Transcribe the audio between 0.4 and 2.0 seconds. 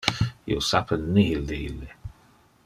Io sape nihil de ille.